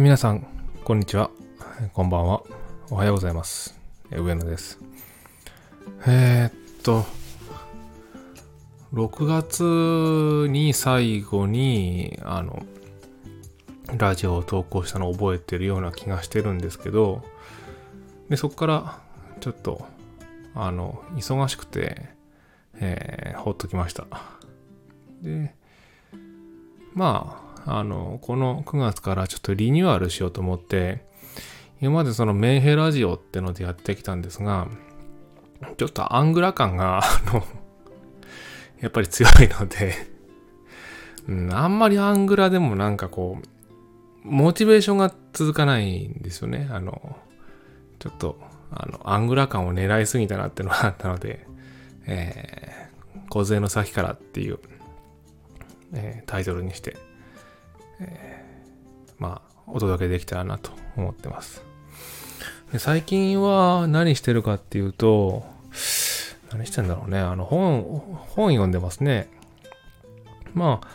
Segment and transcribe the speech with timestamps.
[0.00, 0.46] 皆さん、
[0.84, 1.28] こんにちは。
[1.92, 2.44] こんばんは。
[2.88, 3.76] おはようございます。
[4.12, 4.78] 上野です。
[6.06, 7.04] えー、っと、
[8.94, 12.62] 6月に最後に、あの、
[13.96, 17.24] ラジオを投稿したのを覚えてるような気がしてるんですけど、
[18.28, 19.00] で、そこから、
[19.40, 19.84] ちょっと、
[20.54, 22.08] あの、忙しくて、
[22.74, 24.06] えー、ほっときました。
[25.22, 25.56] で、
[26.94, 31.06] まあ、あの、この9月からちょっとリニューアルしようと思って、
[31.80, 34.68] 今までそのメンヘラジオってのでやってきたんですが、
[35.76, 37.44] ちょっとアングラ感が、 あの、
[38.80, 39.94] やっぱり強いので、
[41.28, 43.48] うん、あんまりアングラでもなんかこう、
[44.24, 46.68] モチベーションが続かないんですよね。
[46.70, 47.16] あの、
[47.98, 51.46] ちょっと、あの、アングラ感を狙いすぎたなってのがあったので、
[52.06, 54.58] えー、小杖の先からっていう、
[55.92, 56.96] えータイトルにして、
[58.00, 61.62] えーまあ、お届けできたらなと思ってます。
[62.72, 65.44] で最近は何してるかっていうと、
[66.52, 67.18] 何してんだろうね。
[67.18, 69.28] あの、本、本読んでますね。
[70.54, 70.88] まあ、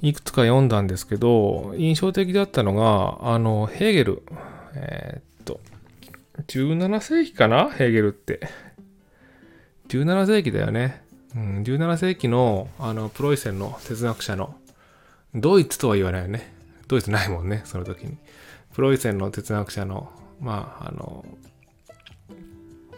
[0.00, 4.22] いくつか読んだんですけど、印象的だったのが、あの、ヘーゲル。
[4.74, 5.60] えーっと、
[6.46, 7.70] 17世紀かな？
[7.70, 8.40] ヘーゲルって。
[9.88, 11.02] 17世紀だよね。
[11.34, 14.54] うん、17世紀の、あの、プロイセンの哲学者の、
[15.34, 16.54] ドイツとは言わないよね。
[16.86, 18.16] ドイツないもんね、その時に。
[18.72, 21.24] プロイセンの哲学者の、まあ、あの、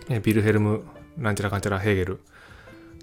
[0.09, 0.85] えビルヘルム、
[1.17, 2.21] なんちゃらかんちゃらヘーゲル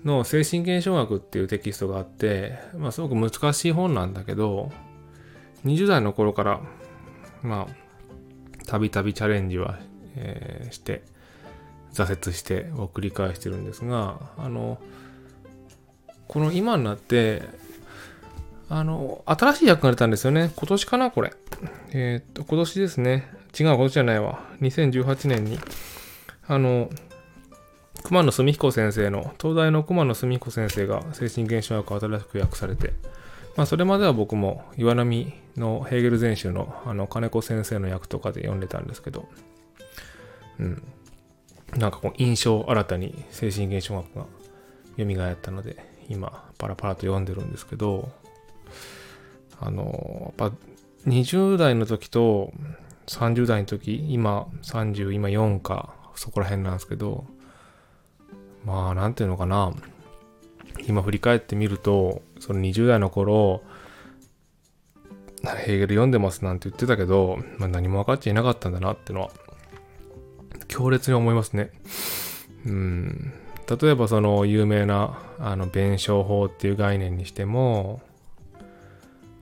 [0.04, 4.72] の精神現象学っていうテキストがあって、まあ、すごく難しい本なんだけど、
[5.66, 6.62] 20代の頃から、
[7.42, 9.80] まあ、たびたびチャレンジは、
[10.16, 11.04] えーして、
[11.94, 14.80] 挫折してを繰り返してるんですが、あの、
[16.28, 17.44] この今になって、
[18.76, 20.52] あの、新しい役が出たんですよね。
[20.56, 21.32] 今年かなこれ。
[21.92, 23.30] えーっと、今年ですね。
[23.58, 24.40] 違う、今年じゃないわ。
[24.62, 25.60] 2018年に。
[26.48, 26.90] あの、
[28.02, 32.94] 熊野澄彦先生の、東大の熊野澄彦先生が精神現象学を新しく訳されて、
[33.56, 39.30] まあ、それまでは僕も岩波のヘーゲル全集の、あの、金子先生の役とかで読んでたんですけど、
[40.58, 40.84] うん。
[41.78, 44.26] なんかこう、印象新たに精神現象学が
[44.98, 45.78] 蘇ったので、
[46.10, 48.23] 今、パラパラと読んでるんですけど、
[49.60, 50.56] あの、やっぱ
[51.08, 52.54] 20代の時と
[53.08, 57.26] 30代の時、今30、今4か、そこら辺なんですけど、
[58.66, 59.74] まあ、なんていうのかな、
[60.88, 63.62] 今振り返ってみると、その20代の頃、
[65.44, 69.32] ヘーゲル読んでますなんて言ってたけど、まあ、何も分かっちゃいなかったんだなってのは、
[70.70, 71.72] 強烈に思いますね。
[72.66, 73.34] うん。
[73.82, 78.02] 例えばその有名な、あの、弁証法っていう概念にしても、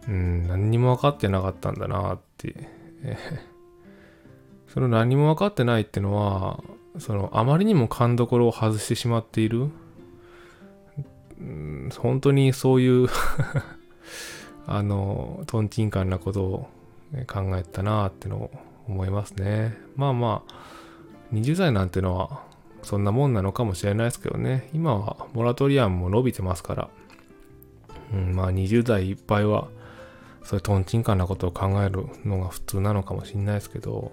[0.08, 2.70] うん、何にも分かってなかったんだなって。
[4.68, 6.64] その何も分かってないってのは、
[6.98, 9.70] そのあまりにも勘どころを外してしまっている。
[11.40, 13.08] うん本当にそういう
[14.68, 16.70] あの、トンチンカンなことを
[17.28, 18.52] 考えたなってのを
[18.88, 19.78] 思いますね。
[19.96, 20.54] まあまあ、
[21.34, 22.44] 20代なんてのは
[22.84, 24.70] そんなもんなのかもしれないですけどね。
[24.74, 26.90] 今はモラトリアムも伸びてますから。
[28.14, 29.68] うん、まあ20代いっぱいは
[30.44, 34.12] そういうトンチンカンなことを考えるのが普通なのかもしれないですけど、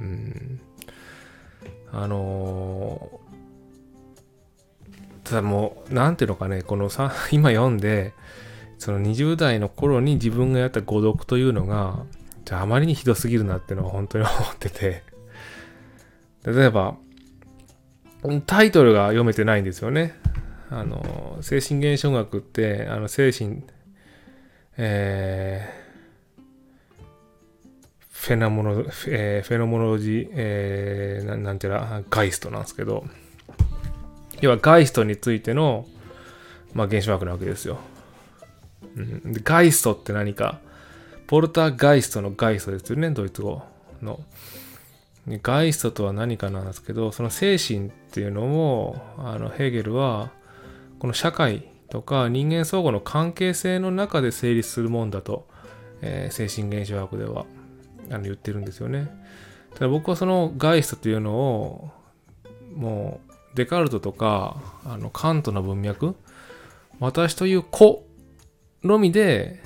[0.00, 0.60] うん、
[1.92, 3.28] あのー
[5.28, 8.14] ただもう、なんていうのかね、このさ、 今読んで、
[8.78, 12.04] その20代の頃に自分がやった誤読というのが、
[12.46, 15.02] じゃああまりにひどすぎるなっていうのは本当に思ってて、
[16.44, 16.96] 例えば、
[18.46, 20.14] タイトルが読めてないんですよね。
[20.70, 23.62] あの、精神現象学って、あの、精神、
[24.80, 27.34] えー、
[28.12, 33.04] フェナモノ、えーフェノモノロジー、えーななんていうら、ガイストなんですけど、
[34.40, 35.84] 要はガイストについての、
[36.74, 37.78] まあ、現象学なわけですよ。
[38.96, 40.60] うん、でガイストって何か、
[41.26, 43.62] ポルターガイストのガイストですよね、ドイツ語
[44.00, 44.20] の。
[45.42, 50.30] ガイストとは何かなんですけど、その精神っていうのを、あのヘーゲルは、
[51.00, 55.46] この社会とか人間相互の関係性の中で成立するもんだと、
[56.02, 57.46] えー精神現象学では
[58.10, 59.08] あの言ってるんですよね。
[59.74, 61.90] ただ僕はそのガイストというのを、
[62.74, 66.14] もうデカルトとかあのカントの文脈、
[67.00, 68.06] 私という子
[68.82, 69.62] のみで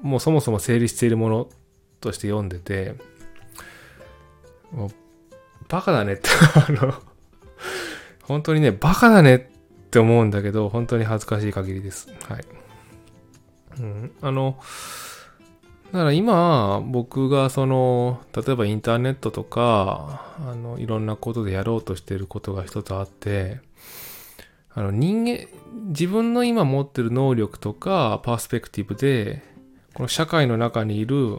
[0.00, 1.48] もうそもそも成立しているもの
[2.00, 2.96] として読んでて、
[4.72, 4.90] もう
[5.68, 6.28] バカだねって、
[6.68, 6.94] あの、
[8.24, 9.51] 本当にね、バカだね
[9.92, 12.08] って思うんだけど、本当に恥ずかしい限りです。
[12.26, 12.44] はい。
[13.78, 14.56] うん、あの、
[15.92, 23.60] だから今、僕がその、例えばインターネットとか、あの、いろんなことでやろうとしてることが一つあって、
[24.70, 25.46] あの、人間、
[25.88, 29.42] 自分の今持ってる能力とか、パースペクティブで、
[29.92, 31.36] この社会の中にいる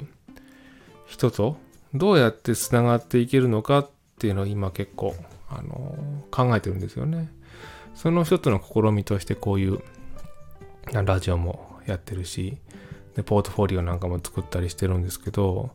[1.08, 1.58] 人と
[1.96, 3.90] どうやってつながっていけるのかっ
[4.20, 5.16] ていうのを今結構、
[5.50, 5.98] あの、
[6.30, 7.32] 考えてるんですよね。
[7.95, 9.80] その一つの試みとしてこういう
[10.92, 12.57] ラジオもやってるし、
[13.16, 15.72] で、ポートフォリオなんかも作ったりしてるんですけど、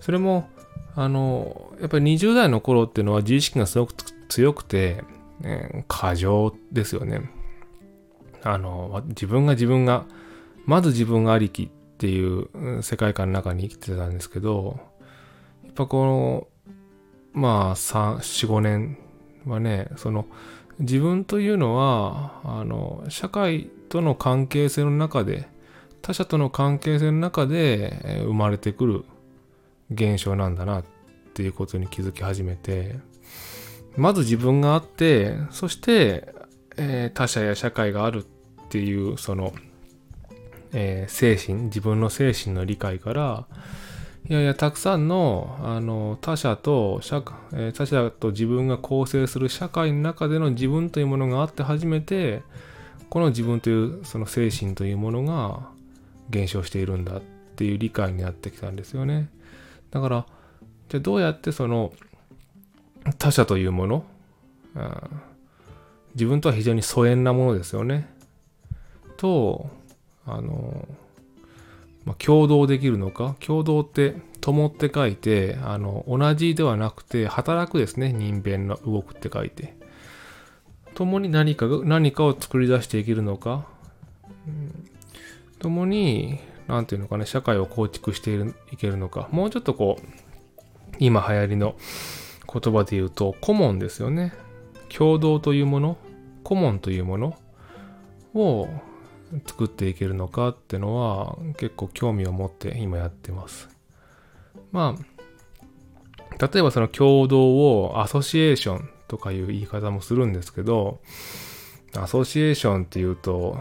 [0.00, 0.48] それも、
[0.94, 3.94] あの、やっぱり20代の頃っていうのは自意識がすごく
[4.28, 5.04] 強くて、
[5.86, 7.30] 過剰ですよね。
[8.42, 10.06] あの、自分が自分が、
[10.66, 14.80] まず自分がありきっていう世界観の中に生きてたんですけど、
[15.64, 16.48] やっぱこの、
[17.32, 18.98] まあ、3、4、5年
[19.46, 20.26] はね、その、
[20.78, 25.48] 自分というのは、あの、社会との関係性の中で、
[26.02, 29.04] 他者との関係性の中で生まれてくる
[29.90, 30.84] 現象なんだなっ
[31.34, 32.98] ていうことに気づき始めて
[33.96, 36.34] まず自分があってそして、
[36.76, 39.52] えー、他者や社会があるっていうその、
[40.72, 43.46] えー、精神自分の精神の理解から
[44.28, 47.22] いやいやたくさんのあの他者と社、
[47.54, 52.42] え、他者と自分が構成する社会の中での自分というものがあって初めて
[53.08, 55.70] この自分というその精神というものが
[56.28, 57.20] 減少しているんだっ
[57.56, 59.30] ていう理解になってきたんですよね。
[59.90, 60.26] だから、
[60.90, 61.94] じゃあどうやってその
[63.18, 64.04] 他者というもの、
[64.74, 64.92] うん、
[66.14, 68.10] 自分とは非常に疎遠なものですよね。
[69.16, 69.70] と、
[70.26, 70.86] あの、
[72.08, 73.36] まあ、共同できるのか？
[73.38, 78.14] 共同って共って書いてあの同じではなくて働くですね。
[78.14, 79.76] 人弁の動くって書いて。
[80.94, 83.66] 共に何か何かを作り出していけるのか、
[84.46, 84.88] うん、
[85.58, 88.34] 共に、なんていうのかね、社会を構築して
[88.72, 90.06] いけるのか、もうちょっとこう、
[90.98, 91.76] 今流行りの
[92.50, 94.32] 言葉で言うと、コモンですよね。
[94.88, 95.98] 共同というもの、
[96.42, 97.38] コモンというもの？
[98.34, 98.66] を
[99.46, 103.68] 作っていけるのかっていうのは結構興味を持って今やってます。
[104.72, 111.00] まあ、例えばその共同をアソシエーションとかいう言い方もするんですけど、
[111.96, 113.58] アソシエーションっていうと、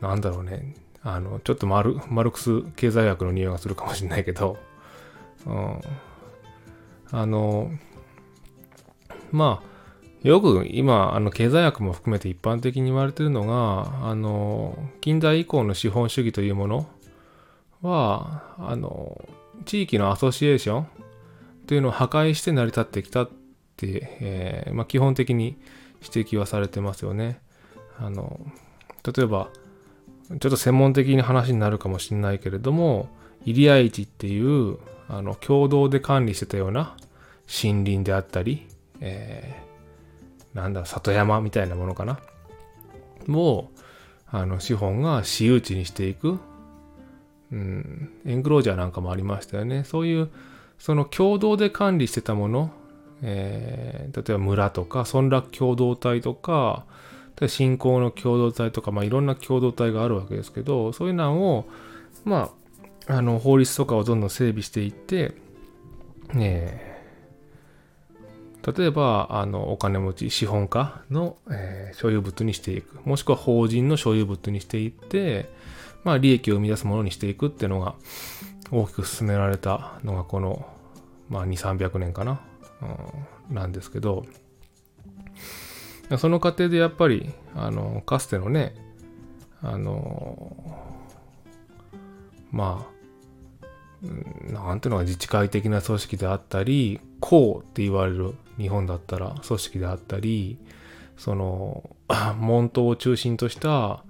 [0.00, 4.58] なんだろうね、あの、ちょっとマルマルクス経済学の匂いがするかもしれないけど、
[5.46, 5.80] うん、
[7.10, 7.70] あの、
[9.30, 9.77] まあ、
[10.22, 16.88] よく今、あの経済学も含めて一般的に言われているのが、あの、近代以降の資本主義というもの
[17.82, 19.24] は、あの、
[19.64, 20.86] 地域のアソシエーション
[21.66, 23.30] というのを破壊して成り立ってきたっ
[23.76, 25.56] て、えー、まあ、基本的に
[26.02, 27.40] 指摘はされてますよね。
[27.98, 28.40] あの、
[29.04, 29.50] 例えば、
[30.28, 33.08] ちょっと専門的な話になるかもしれないけれども、
[33.44, 34.78] 入合市っていう、
[35.08, 36.96] あの、共同で管理してたような
[37.46, 38.66] 森林であったり、
[39.00, 39.67] えー、
[40.54, 42.18] なんだ、里山みたいなものかな？
[43.26, 43.80] もう、
[44.30, 46.38] あの、資本が私有地にしていく。
[47.50, 49.84] うん、エンクロージャーなんかもありましたよね。
[49.84, 50.30] そういう、
[50.78, 52.70] その共同で管理してたもの、
[53.22, 56.84] えー、例えば村とか、村落共同体とか、
[57.46, 61.68] 信仰の共同体とか、まあ、いろんな共同体があるわけですけど、そういうのを、
[62.24, 62.50] ま
[63.06, 65.34] あ、あの、法律とかをどんどん整備していって、
[66.34, 66.87] ね
[68.66, 73.00] 例えば、あの、お金持ち、資本家の、えー、所有物にしていく。
[73.04, 75.48] もしくは法人の所有物にしていって、
[76.04, 77.94] まあ、利益を生み出すものにしていくっていうのが、
[78.70, 80.66] 大きく進められたのが、この、
[81.28, 82.40] まあ、2、300年かな、
[83.50, 84.26] うん、なんですけど、
[86.16, 88.74] その過程でやっぱり、あの、かつてのね、
[89.62, 90.56] あの、
[92.50, 92.98] まあ、
[94.52, 100.58] なんていうのが自治会的な組織であったり、公って言われる日本だったら組織であったり、
[101.16, 101.96] その、
[102.38, 104.02] 門徒を中心とした、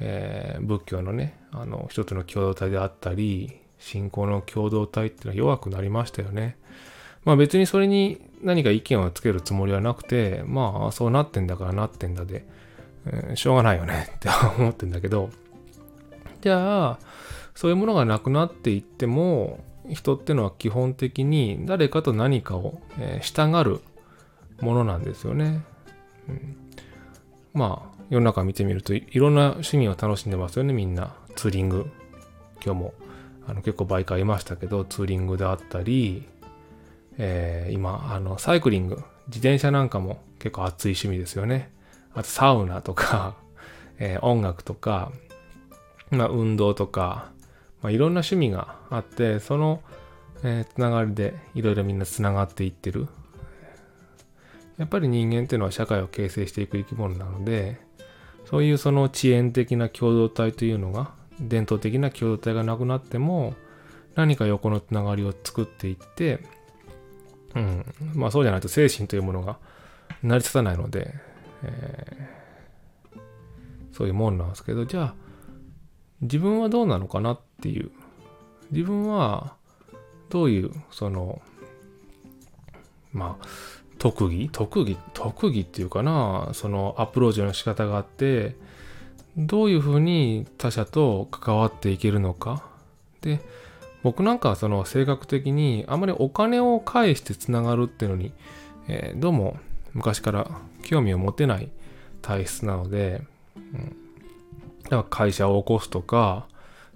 [0.00, 6.56] えー、仏教のね、あの、一つの共同体であったり、信仰の共同体っていうのは弱くなりましたよね。
[7.24, 12.46] まあ別にそれに何か意見をつけるつもりはなくて、まあそうなってんだからなってんだで、
[13.06, 15.30] えー、しょうがないよね って思ってんだけど、
[16.40, 16.98] じゃあ、
[17.54, 23.80] そういうものがなくなっていっても、人ってのは基本的に誰かと何かを、えー、従う
[24.64, 25.62] ものなんですよね。
[26.28, 26.56] うん、
[27.54, 31.14] まあ、世の中見てみるといろんな趣味を楽しんでますよね、みんな。
[31.36, 31.90] ツーリング。
[32.64, 32.94] 今日も
[33.46, 36.24] あの結構バイクありましたけど、ツーリングであったり、
[37.18, 38.96] えー、今、あの、サイクリング、
[39.28, 41.70] 自転車なんかも結構熱い趣味ですよね。
[42.12, 43.36] あとサウナとか、
[43.98, 45.12] えー、音楽とか、
[46.10, 47.30] まあ、運動とか、
[47.86, 49.80] まあ、いろんな趣味があって、その、
[50.42, 53.06] えー、つながりでいろいろみんなつながっていってる。
[54.76, 57.80] やっぱり人間っていうのは社会を形成していく生き物なので、
[58.44, 63.54] そういうその遅延的な共同体というのが、伝統的な共同体がなくなっても、
[64.16, 66.40] 何か横のつながりを作っていって、
[67.54, 69.58] うん、まあそうじゃないと精神というものが
[70.24, 71.14] 成り立たないので、
[71.62, 73.20] えー、
[73.92, 75.25] そういうもんなんですけど、じゃあ、
[76.20, 77.90] 自分はどうなのかなっていう。
[78.70, 79.54] 自分は、
[80.28, 81.40] どういう、その、
[83.12, 83.46] まあ、
[83.98, 84.48] 特技？
[84.52, 84.98] 特技？
[85.14, 88.56] 特技っていうかな、そのアプローチの仕方があって、
[89.36, 92.64] どういうふうに他者と関わっていけるのか？
[93.20, 93.40] で、
[94.02, 98.32] 僕なんかはその性格的にあまりお金を返してつながるっていうのに、
[98.88, 99.58] えー、どうも
[99.94, 100.50] 昔から
[100.82, 101.70] 興味を持てない
[102.22, 103.22] 体質なので、
[103.56, 103.96] うん、
[104.90, 106.46] だか会社を起こすとか、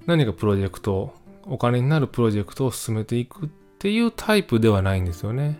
[0.06, 1.12] 何かプロジェクト、
[1.47, 5.59] お金になるプロジェクトを進めていくっていうタイプではないんですよね。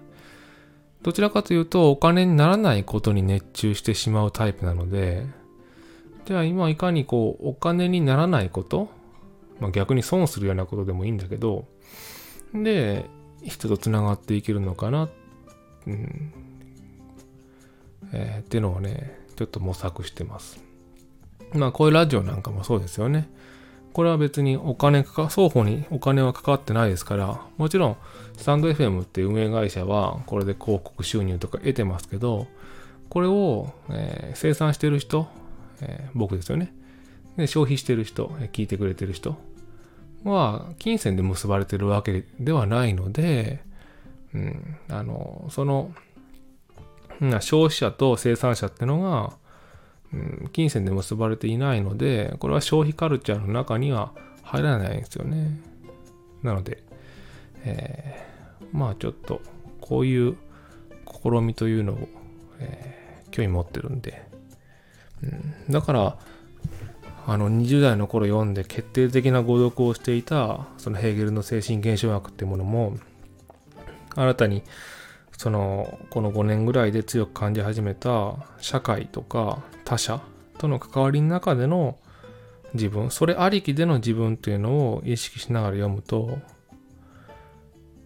[1.03, 5.27] どちらかというと、お金にならないことに熱中してしまうタイプなので、
[6.27, 8.91] じゃあ今いかにこう、お金にならないこと、
[9.59, 11.67] まあ、逆に損するようなことでもいいんだけど、
[12.55, 13.07] で、
[13.43, 15.09] 人と繋がっていけるのかな、
[15.87, 16.33] うん、
[18.13, 20.70] えー、っていうのをね、ちょっと模索してます。
[21.55, 23.29] まあこういうラジオなんかもそうですよね。
[23.93, 27.97] これは別にお金かか、双方にお金はかかってないですから、もちろん、
[28.37, 32.47] スタンド FM っていう運営会社は、これで広告収入とか得てますけど、
[33.09, 35.27] これを、えー、生産してる人、
[35.81, 36.73] えー、僕ですよね。
[37.37, 39.37] で、消費してる人、聞いてくれてる人
[40.25, 43.63] は、金銭で結ばれてるわけではないので、
[44.35, 45.93] うん、あの、その、
[47.41, 49.37] 消費者と生産者ってのが、
[50.53, 54.13] 金銭で結ばれていないので、これは消費カルチャーの中には
[54.43, 55.61] 入らないんですよね。
[56.43, 56.83] なので、
[57.65, 59.41] えー、まあちょっと、
[59.81, 60.37] こういう
[61.23, 62.09] 試みというのを、
[62.59, 64.23] えー、興味持ってるんで、
[65.23, 66.19] うん、だから、
[67.27, 72.97] あの20代の頃読んで決定的な誤読をしていたそのヘーゲルの精神現象学っていうものも
[74.17, 74.63] 新たに
[75.41, 80.21] そのこの5年ぐらいで強く感じ始めた社会とか他者
[80.59, 81.97] との関わりの中での
[82.75, 86.37] 自分それありきでの自分っていうのを意識しながら読むと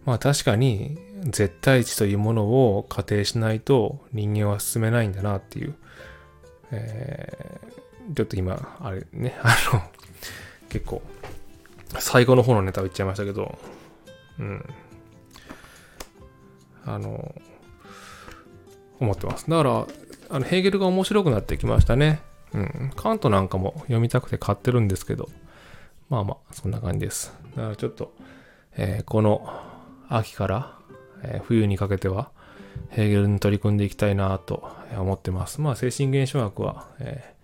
[0.05, 5.75] まあ確かに絶対値というものを仮定しないと人間は進めないんだなっていう、
[6.71, 9.81] えー、ちょっと今あれねあの
[10.69, 11.01] 結構
[11.99, 13.57] 最後の方のネタを言っちゃいましたけど
[14.39, 14.65] うん。
[16.85, 17.35] あの、
[18.99, 19.49] 思ってます。
[19.49, 19.87] だから、
[20.29, 22.21] あのヘーゲルが面白くなってきましたね。
[22.53, 22.91] うん。
[22.95, 25.29] カントなんかも読みたくて買ってるんですけど、
[26.09, 27.33] まあまあ、そんな感じです。
[27.55, 28.13] だからちょっと、
[28.77, 29.47] えー、この
[30.09, 30.77] 秋から、
[31.23, 32.31] えー、冬にかけては、
[32.89, 35.61] ヘーゲルに取り組んでいきたいなと思ってます。
[35.61, 37.35] まあ、精神現象学は、え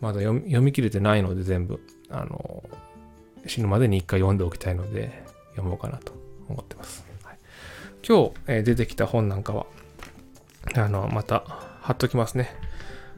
[0.00, 2.64] ー、まだ読み切れてないので全部、あの、
[3.46, 6.12] 死ぬまでに一回読んでおきたいので、読もうかなと
[6.48, 7.05] 思ってます。
[8.08, 9.66] 今日、え出てきた本なんかは、
[10.76, 11.40] あの、また
[11.80, 12.54] 貼っときますね。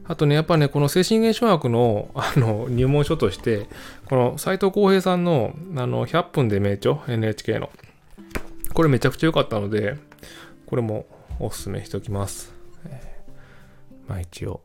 [0.05, 3.67] あとね、やっぱね、この精神現象学のあの入門書として、
[4.05, 7.69] この斎藤浩平さんのあの100分で名著、NHK の。
[8.73, 9.95] これめちゃくちゃ良かったので、
[10.65, 11.05] これも
[11.39, 12.51] おすすめしておきます。
[14.07, 14.61] まあ一応、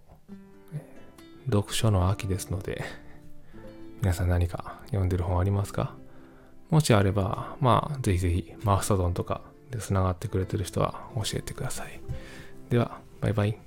[1.51, 2.83] 読書の秋ですので、
[4.01, 5.95] 皆さん何か読んでる本ありますか？
[6.71, 9.43] もしあれば、まあ、ぜひぜひ、マストドンとか
[9.75, 12.01] で繋がってくれてる人は教えてください。
[12.71, 13.59] では、バイバイ。